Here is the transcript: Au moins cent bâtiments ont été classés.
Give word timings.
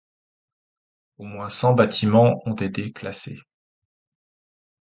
Au 1.19 1.25
moins 1.25 1.49
cent 1.49 1.75
bâtiments 1.75 2.41
ont 2.47 2.55
été 2.55 2.91
classés. 2.91 3.37